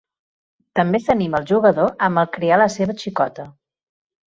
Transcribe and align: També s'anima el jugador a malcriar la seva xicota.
També 0.79 1.01
s'anima 1.03 1.41
el 1.41 1.45
jugador 1.51 1.93
a 2.07 2.11
malcriar 2.15 2.59
la 2.65 2.69
seva 2.79 2.99
xicota. 3.05 3.49